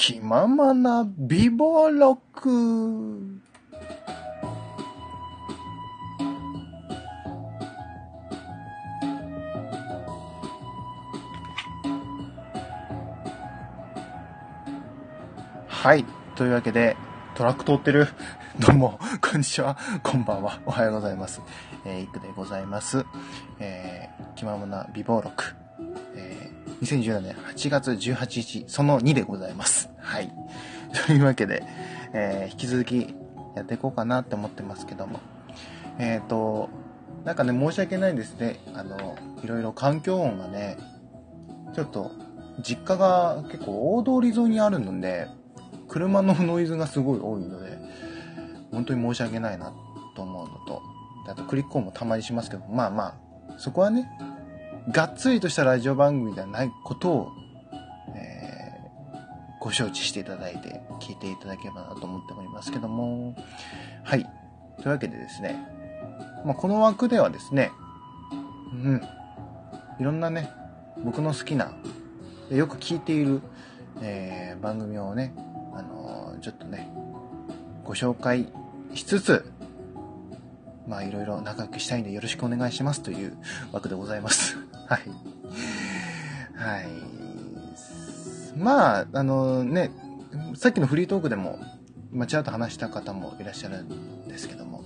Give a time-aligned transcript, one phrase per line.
[0.00, 3.38] 気ままな美貌録。
[15.68, 16.06] はい。
[16.34, 16.96] というわけで、
[17.34, 18.08] トラック通ってる。
[18.58, 19.76] どうも、こんにちは。
[20.02, 20.60] こんばんは。
[20.64, 21.42] おはようございます。
[21.84, 23.04] えー、いくでございます。
[23.58, 25.69] えー、気ままな美貌録。
[26.82, 29.90] 2017年8月18日、その2でございます。
[29.98, 30.32] はい。
[31.06, 31.62] というわけで、
[32.12, 33.14] えー、引き続き
[33.54, 35.20] やっていこうかなって思ってますけども。
[35.98, 36.70] えっ、ー、と、
[37.24, 38.60] なんかね、申し訳ないですね。
[38.74, 40.78] あの、いろいろ環境音がね、
[41.74, 42.10] ちょっと、
[42.62, 45.28] 実家が結構大通り沿いにあるので、
[45.88, 47.78] 車のノイズがすごい多いので、
[48.70, 49.72] 本当に申し訳ないな
[50.14, 50.82] と思うのと、
[51.28, 53.14] あとクリック音もたまにしますけど、まあまあ、
[53.58, 54.08] そこはね、
[54.88, 57.32] がっつりとしたラジオ番組ではないことを、
[58.14, 59.18] えー、
[59.60, 63.36] ご承知していただいて、聞いていただければなと思っておりますけども、
[64.02, 64.26] はい。
[64.78, 65.62] というわけでですね、
[66.44, 67.70] まあ、この枠ではですね、
[68.72, 69.02] うん、
[70.00, 70.50] いろんなね、
[71.04, 71.72] 僕の好きな、
[72.50, 73.42] よく聞いている、
[74.00, 75.34] えー、番組をね、
[75.74, 76.90] あのー、ちょっとね、
[77.84, 78.48] ご紹介
[78.94, 79.52] しつつ、
[80.88, 83.36] まあいろいろ仲良くしたいんでよろしくお願いしますという
[83.72, 84.69] 枠でございます。
[84.90, 85.02] はい。
[86.56, 86.88] はい。
[88.58, 89.92] まあ、あのね、
[90.56, 91.60] さっきのフリートークでも、
[92.10, 94.82] まあ、ちらっと話した方もいらっしゃるんですけども、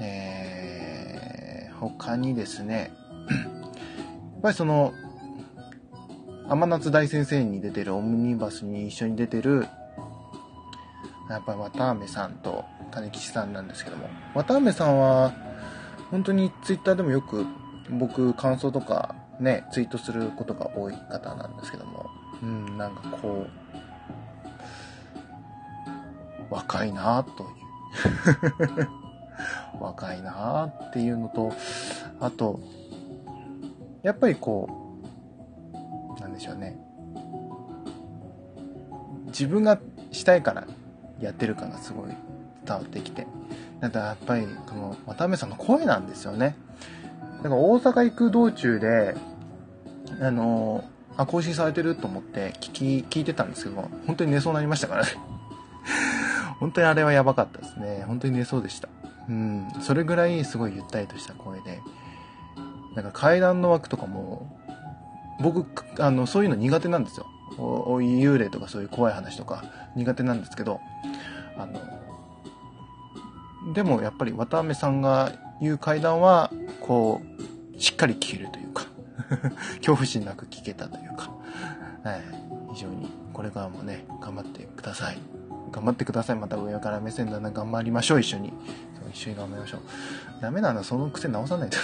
[0.00, 2.90] えー、他にですね、
[3.28, 4.94] やっぱりその、
[6.48, 9.66] 天夏大先生に出てるオムニバスに一緒に出てる、
[11.28, 15.34] やっぱり綿飴さんと金吉さんなんですけども、綿飴さんは、
[16.10, 17.44] 本当にツイッターでもよく
[17.90, 22.10] 僕感想とかね、ツイートすることが多い方なんですけども、
[22.42, 23.46] うん、なんかこ
[26.50, 27.50] う、若いなあという。
[29.80, 31.52] 若いなあっていうのと、
[32.20, 32.60] あと、
[34.02, 34.68] やっぱりこ
[36.16, 36.78] う、なんでしょうね。
[39.26, 39.78] 自分が
[40.10, 40.66] したいから
[41.20, 42.10] やってる感がすごい
[42.66, 43.26] 伝わってきて。
[43.80, 46.56] だからやっぱり、この渡辺さんの声なんですよね。
[47.42, 49.14] だか大阪行く道中で、
[50.20, 50.84] あの、
[51.16, 55.10] あ、更新されてると思って聞き、聞いてたんですけど、本当に寝そうになりましたからね。
[56.60, 58.04] 本当にあれはやばかったですね。
[58.06, 58.88] 本当に寝そうでした。
[59.28, 59.68] うん。
[59.80, 61.80] それぐらいすごいゆったりとした声で。
[62.94, 64.58] なんか階段の枠とかも、
[65.40, 65.64] 僕、
[66.02, 67.26] あの、そういうの苦手なんですよ。
[67.58, 69.64] おお幽霊とかそういう怖い話とか
[69.96, 70.80] 苦手なんですけど、
[71.56, 71.80] あの、
[73.74, 76.50] でもやっぱり渡辺さんが言う階段は、
[76.80, 77.20] こ
[77.76, 78.86] う、しっかり聞けるというか、
[79.78, 81.30] 恐怖心なく聞けたというか、
[82.04, 82.22] はい、
[82.74, 85.18] 非常にこれからもね、頑張ってください。
[85.72, 86.36] 頑張ってください。
[86.36, 88.52] また上から目線だな、頑張りましょう、一緒に。
[89.12, 89.80] 一緒に頑張りましょう。
[90.40, 91.78] ダメなんだ、その癖直さないと。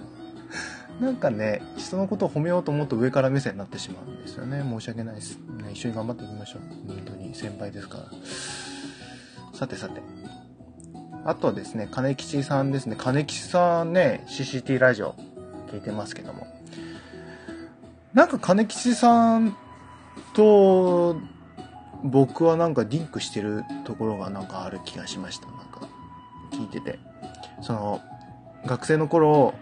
[1.00, 4.62] なんかね、人のことを褒めようと思うと上から目線になってしまうんですよね。
[4.62, 5.38] 申し訳ないです。
[5.38, 6.62] ね、一緒に頑張っていきましょう。
[6.86, 8.04] 本当に先輩ですから。
[9.52, 10.00] さてさて。
[11.26, 12.96] あとはですね、金吉さんですね。
[12.98, 15.14] 金吉さんね、CCT ラジオ
[15.72, 16.46] 聞いてますけども。
[18.12, 19.56] なんか金吉さん
[20.34, 21.16] と
[22.04, 25.46] 僕はなんかリンクしてるところがなんかある気がしました。
[25.46, 25.88] なんか
[26.52, 26.98] 聞いてて。
[27.62, 28.02] その、
[28.66, 29.54] 学生の頃、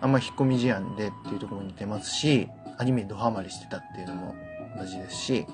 [0.00, 4.34] あんま引っ込み思案でっていうところに似てますし、アニメにドハマりしてたっていうのも
[4.78, 5.46] 同じですし、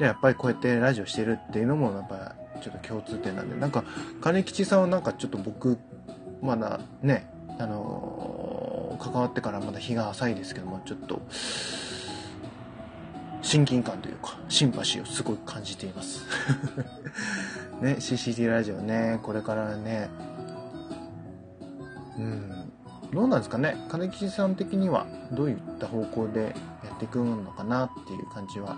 [0.00, 3.84] で、やっぱりこうやってラジオしてるっていうのもやっぱちょっと共通点なんで、なんか、
[4.20, 5.78] 金吉さんはなんかちょっと僕、
[6.42, 11.20] まだね、あのー、関わってからまだ日が浅いですけども、ちょっと、
[13.42, 16.24] 親近感というか、シンパシーをすごい感じています。
[17.80, 20.08] ね、CCT ラジオね、これからね、
[22.18, 22.72] うん、
[23.12, 23.76] どうなんですかね？
[23.88, 28.76] 金吉さん的にはどういった方向でやっていくのかなっていう感じは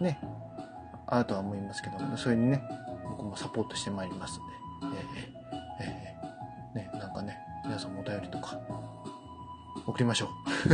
[0.00, 0.20] ね
[1.06, 2.62] あるとは思いますけどもそれにね
[3.16, 4.96] 僕もサポートしてまいりますんで。
[5.80, 8.60] えー、えー、ねなんかね皆さんもお便りとか
[9.86, 10.28] 送りましょう。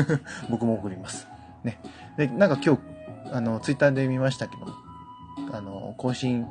[0.50, 1.28] 僕も送ります。
[1.64, 1.80] ね。
[2.16, 2.82] でなんか今日
[3.32, 4.66] あのツイッターで見ましたけど
[5.52, 6.46] あの更新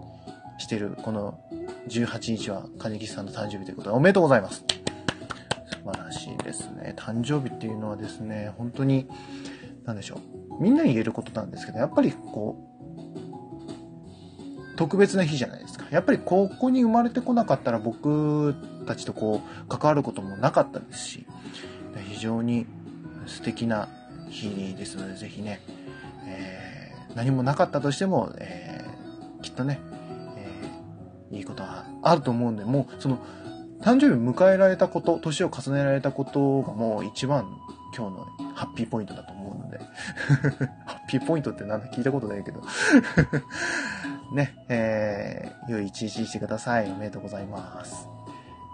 [0.57, 1.39] してるこの
[1.87, 4.63] 18日は金吉さんの誕生日ということでおめでとうございます。
[5.81, 6.93] 素晴らしいですね。
[6.95, 9.07] 誕生日っていうのはですね、本当に、
[9.85, 10.19] なんでしょ
[10.59, 10.61] う。
[10.61, 12.70] みんなに言えることなんですけど、やっぱりこう、
[14.81, 15.85] 特別な日じゃないですか。
[15.91, 18.55] やっぱりここに生まれてこなかったら僕
[18.87, 21.27] たちとこう、関わることもなかったですし、
[22.09, 22.65] 非常に
[23.27, 23.89] 素敵な
[24.31, 25.61] 日ですので、ぜひね、
[26.25, 29.79] え何もなかったとしても、えー、きっとね、
[30.37, 33.19] えー、いいことはあると思うんで、もう、その、
[33.81, 37.45] 誕生日を迎えられたこと、年を重ねられたことがもう一番
[37.95, 39.79] 今日のハッピーポイントだと思うので
[40.85, 42.61] ハッピーポイントってなんだ聞いたことないけど
[44.33, 46.89] ね、えー、良い一日にしてください。
[46.89, 48.07] おめでとうございます。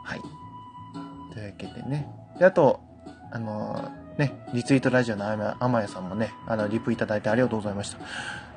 [0.04, 0.22] はい。
[1.34, 2.08] というわけでね。
[2.40, 2.80] で、あと、
[3.32, 7.98] あのー、ね、リツイートラジオのあまやさんもね、あの、リプいただいてありがとうございました。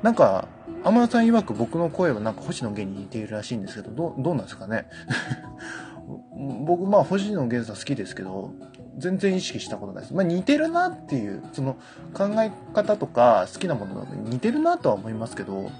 [0.03, 0.49] なんか、
[0.85, 4.87] あまやさん曰く僕の声はなんか星野源に似ているらしいんですけど、どどうなんですかね？
[6.67, 8.53] 僕、まあ、星野源さん好きですけど、
[8.99, 10.15] 全然意識したことないです。
[10.15, 11.75] まあ、似てるなっていう、その
[12.15, 15.71] 考え方とか好きなものが似てるなとは思いますけど、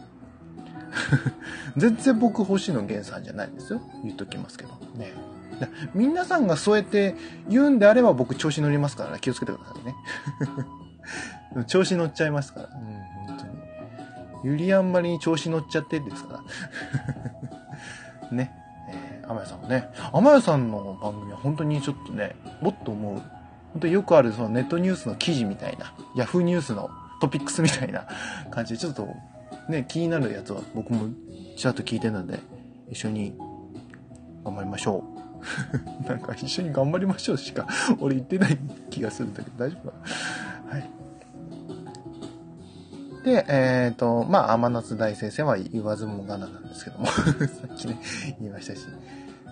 [1.77, 3.81] 全然僕星野源さんじゃないんですよ。
[4.03, 4.71] 言っときますけど。
[4.97, 5.13] ね。
[5.95, 7.15] 皆さんがそうやって
[7.49, 9.19] 言うんであれば僕調子乗りますからね。
[9.21, 9.95] 気をつけてくださいね。
[11.67, 12.69] 調子乗っちゃいますから。
[12.69, 13.51] うん、本当に。
[14.45, 16.43] ゆりあんまりに調子乗っちゃってんですか
[18.23, 18.31] ら。
[18.33, 18.53] ね。
[18.89, 19.89] えー、天谷さんもね。
[20.13, 23.23] 天谷さんの番組は本当にちょっとね、もっと思う。
[23.73, 26.91] 本当によくあるそのネットニュースの記事みたいな、ヤフーニュースの
[27.21, 28.07] トピックスみたいな
[28.51, 29.09] 感じで、ちょっと
[29.71, 31.09] ね、気になるやつは僕も
[31.57, 32.39] ちらっと聞いてるので、
[32.91, 33.35] 一緒に
[34.45, 35.21] 頑張りましょう。
[36.09, 37.67] なんか一緒に頑張りましょうしか
[38.01, 38.59] 俺言ってない
[38.91, 39.97] 気がするんだけど大丈夫か
[40.69, 40.91] はい。
[43.25, 47.23] で、えっ、ー、と、まあ、天夏大先生は言わずもがななんですけども さ
[47.73, 48.01] っきね、
[48.39, 48.81] 言いましたし。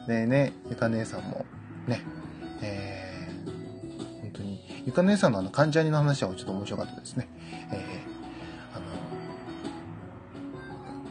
[0.06, 1.44] でね、ゆか姉さんも、
[1.87, 2.00] ね、
[2.62, 7.29] えー、本当に、ゆか姉さんのあの、関ジャニの話はちょっと面白かったですね。
[7.71, 7.98] え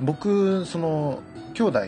[0.01, 1.19] 僕、その、
[1.53, 1.79] 兄弟、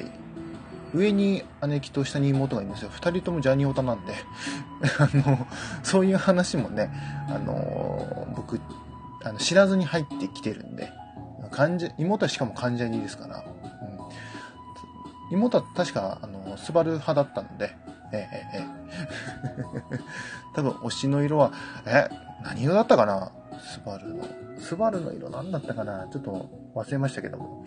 [0.93, 2.89] 上に姉貴と下に妹がいるんですよ。
[2.91, 4.13] 二人ともジャニオタなんで。
[4.97, 5.47] あの、
[5.83, 6.91] そういう話もね、
[7.29, 8.59] あの、僕、
[9.23, 10.91] あの知らずに入ってきてるんで、
[11.51, 13.43] 患者、妹はしかも患者にですから、
[15.29, 17.75] うん、妹は確か、あの、スバル派だったので、
[18.11, 18.67] ええ、え
[19.93, 19.99] え、
[20.55, 21.51] 多分推しの色は、
[21.85, 22.09] え、
[22.43, 23.31] 何色だったかな？
[23.69, 24.25] スバルの。
[24.57, 26.07] スバルの色何だったかな？
[26.11, 27.65] ちょっと忘れましたけども。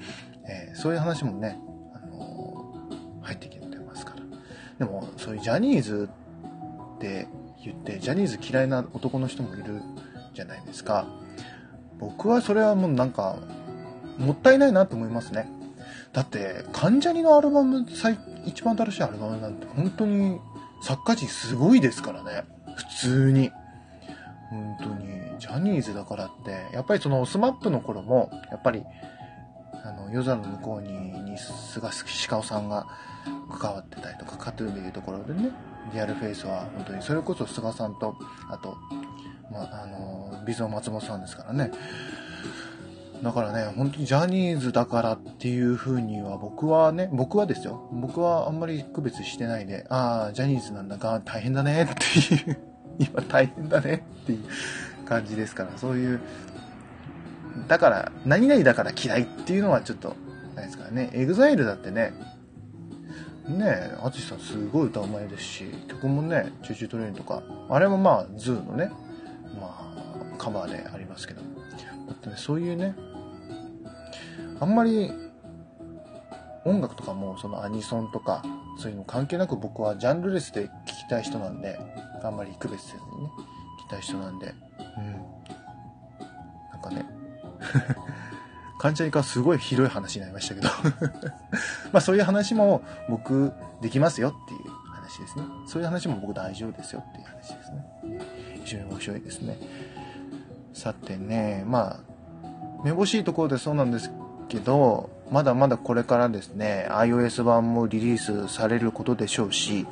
[0.48, 1.58] えー、そういう話もね、
[1.94, 4.22] あのー、入ってきてますから。
[4.78, 6.08] でも、そういうジャニーズ
[6.96, 7.28] って
[7.64, 9.80] 言って、ジャニーズ嫌いな男の人もいる
[10.34, 11.06] じゃないですか。
[11.98, 13.36] 僕はそれはもうなんか、
[14.18, 15.48] もったいないなと思いますね。
[16.12, 20.40] だって、関ジャニのアルバム、最、一番新しいアルバムなんて本当に
[20.82, 22.44] 作家陣すごいですからね。
[22.74, 23.52] 普通に。
[24.50, 25.11] 本当に、
[25.42, 28.84] ジャニーズだからって、やっぱりその SMAP の頃も、やっぱり
[29.84, 30.92] あの、夜空ノムコウに、
[31.22, 31.88] にスガ
[32.28, 32.86] シカオさんが
[33.50, 35.50] 関わってたりとか、 KAT-TUN でいうところでね、
[35.92, 38.16] Real Face は本当に、それこそスガさんと、
[38.48, 38.76] あと、
[39.50, 41.72] まあ、の、 B'z松本さんですからね。
[43.24, 47.88] だからね、本当にジャニーズだからっていう風には僕はね、僕はですよ。
[47.92, 52.58] 僕はあんまり区別してないで、ああ、ジャニーズなんだが大変だねっていう、
[52.98, 54.44] 今大変だねっていう
[55.12, 56.20] 感じですから、そういう
[57.68, 60.16] だから、何々だから嫌いっていうのはちょっと、
[60.54, 61.10] ないですからね。
[61.12, 62.12] EXILE だってね、
[63.48, 68.90] ねえ、 ATSUSHIさんすごい歌うまいですし、曲もね、 Choo Choo TRAIN とか、あれもまあ、 ZOOのね、
[69.60, 69.94] ま
[70.34, 72.94] あ、カバーでありますけど、だってね、そういうね、
[74.60, 75.10] あんまり、
[76.64, 78.42] 音楽とかも、そのアニソンとか、
[78.78, 81.78] そういうの関係なく僕はジャンルレスで聴きたい人なんで、
[82.22, 83.30] あんまり区別せずにね、
[83.80, 84.54] 聴きたい人なんで、
[84.96, 85.12] うん。
[86.70, 87.06] なんかね、
[88.78, 90.68] 関ジャニかすごい広い話になりましたけど
[91.92, 95.44] まあそういう話も僕できますよっていう話ですね。
[95.66, 97.86] そういう話も僕大丈夫ですよっていう話ですね。
[98.64, 99.58] 非常に面白いですね。
[100.72, 102.00] さてね、ま
[102.42, 104.10] あ、めぼしいところでそうなんです
[104.48, 109.86] けど、まだまだこれからですね、iOS 版もリリースされることでしょうし、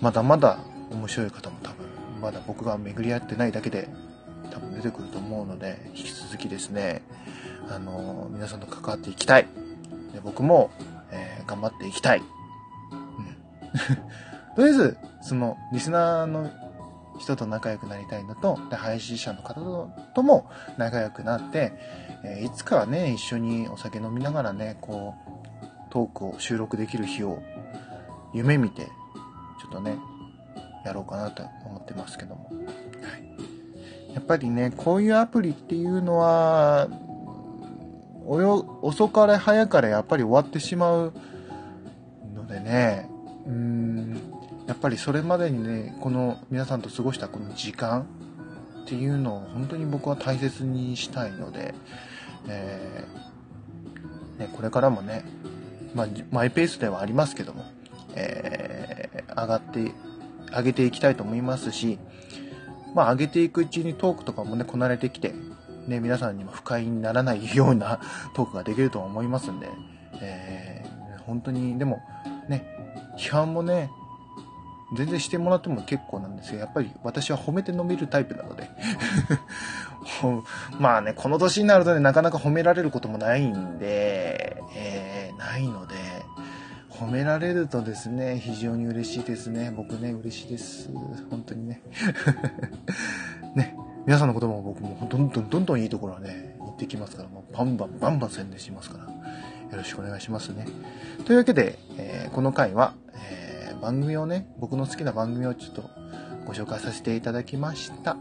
[0.00, 0.58] まだまだ
[0.90, 1.86] 面白い方も多分、
[2.20, 3.88] まだ僕が巡り合ってないだけで
[4.52, 7.02] 多分出てくると思うので、引き続きですね、
[7.70, 9.46] あの、皆さんと関わっていきたい。
[10.12, 10.70] で僕も、
[11.10, 12.18] えー、頑張っていきたい。
[12.18, 12.26] うん。
[14.54, 16.50] とりあえず、その、リスナーの
[17.18, 21.72] 人と仲良くなりたいのと、で、配信者の方とも仲良くなって、
[22.22, 25.32] えー、いつかはね、一緒にお酒飲みながらね、こう、
[25.88, 27.42] トークを収録できる日を
[28.34, 29.96] 夢見て、ちょっとね、
[30.84, 32.50] やろうかなと思ってますけども。
[34.14, 36.88] やっぱりね、こういうアプリっていうのは、
[38.26, 41.12] およ、遅かれ早かれやっぱり終わってしまう
[42.34, 43.08] のでね、
[43.46, 44.20] うーん、
[44.66, 48.06] やっぱりそれまでにね、この皆さんと過ごしたこの時間、
[48.82, 51.74] っていうのを本当に僕は大切にしたいので、
[52.48, 55.24] えー、ね、これからもね、
[55.94, 57.64] まあ、マイペースではありますけども、
[58.14, 59.92] えー、上がって、
[60.54, 61.98] 上げていきたいと思いますし、
[62.94, 65.34] まあ、上げていくうちにトークとかもね、こなれてきて、
[65.86, 68.00] ね、皆さんにも不快にならないような
[68.34, 69.68] トークができると思いますんで、
[70.20, 72.00] えー、本当に、でも、
[72.48, 72.66] ね、
[73.18, 73.90] 批判もね、
[74.94, 76.60] 全然してもらっても結構なんですよ。
[76.60, 78.68] やっぱり私は褒めて伸びるタイプなので
[80.78, 85.94] まあね、この年になるとね、なかなか褒められることもないんで、えー、ないので、
[87.02, 89.74] 褒められるとですね、非常に嬉しいですね。
[89.76, 90.88] 僕ね、嬉しいです。
[91.30, 91.82] 本当にね。
[93.56, 99.12] ね、皆さんのことも僕もどんどんどんどんいいところはね、行ってきますから、もうバンバンバンバン宣伝しますから、よ
[99.72, 100.64] ろしくお願いしますね。
[101.24, 105.90] というわけで、えー、この回は、えー、番組をね、僕の好きな番組をちょっと
[106.46, 108.16] ご紹介させていただきました。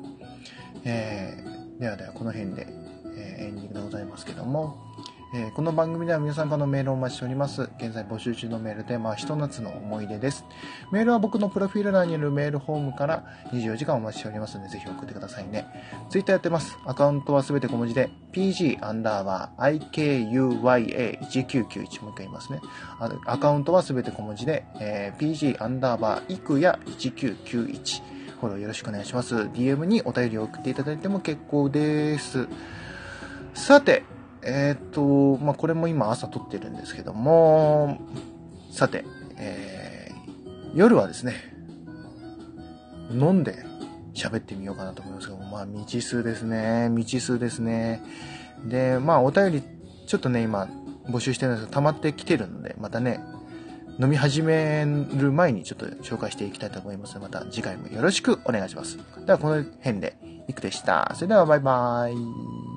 [0.86, 2.68] えー、ではではこの辺で、
[3.16, 4.91] えー、エンディングでございますけども、
[5.34, 7.70] えー、この番組では皆さんからのメールをお待ちしております。
[7.78, 10.44] 現在募集中のメールで、まあ、ひと夏の思い出です。
[10.92, 13.24] メールは僕のプロフィール欄にあるメールフォームから
[13.54, 15.66] 24時間お待ちしておりますので、ぜひ送ってくださいね。
[16.10, 16.78] ツイッターやってます。
[16.86, 22.60] アカウントはすべて小文字で、pg アンダーバー ikuya1991 もう一回言いますね。
[23.26, 28.02] アカウントはすべて小文字で、えー、pg アンダーバーいくや1991
[28.42, 29.36] フォローよろしくお願いします。
[29.36, 32.50] DM にお便りを送っていただいても結構です。
[33.54, 34.04] さて、
[34.44, 38.00] えっ、と、まあ、これも今朝撮ってるんですけども、
[38.72, 39.06] さて、
[39.38, 41.36] えー、夜はですね、
[43.12, 43.66] 飲んで
[44.14, 46.90] 喋ってみようかなと思いますけども、まあ、未知数ですね。
[46.90, 48.04] 未知数ですね。
[48.66, 49.64] で、まあ、お便り、
[50.08, 50.68] ちょっとね、今、
[51.08, 53.20] 募集してるんですけど、溜まってきてるので、またね、
[54.00, 58.98] 飲み始める前にちょっと紹介していきたいと思いますので、また次回もよろしくお願いします。
[59.26, 60.16] では、この辺で、
[60.48, 61.12] いくでした。
[61.16, 62.71] それでは、バイバーイ。